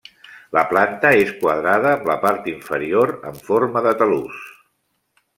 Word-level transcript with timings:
La 0.57 0.61
planta 0.69 1.09
és 1.25 1.33
quadrada 1.41 1.91
amb 1.97 2.09
la 2.11 2.15
part 2.23 2.49
inferior 2.53 3.13
en 3.33 3.37
forma 3.49 3.85
de 3.89 3.93
talús. 4.01 4.41